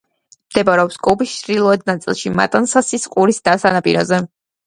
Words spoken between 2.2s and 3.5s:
მატანსასის ყურის